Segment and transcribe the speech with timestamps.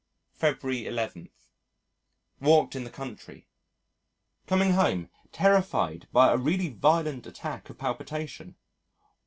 [0.33, 1.29] February 11.
[2.39, 3.47] Walked in the country.
[4.47, 8.55] Coming home, terrified by a really violent attack of palpitation.